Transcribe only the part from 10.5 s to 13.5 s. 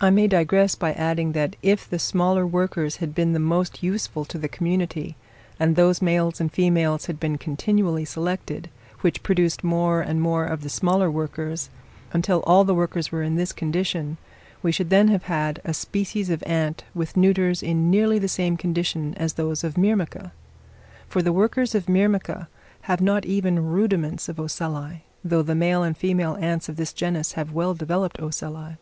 the smaller workers, until all the workers were in